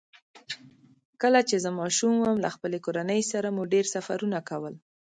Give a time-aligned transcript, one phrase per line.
[1.21, 4.73] کله چې زه ماشوم وم، له خپلې کورنۍ سره مو ډېر سفرونه کول.